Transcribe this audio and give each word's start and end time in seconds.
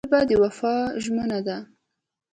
ژبه 0.07 0.19
د 0.29 0.31
وفا 0.43 0.75
ژمنه 1.03 1.39
ده 1.47 1.57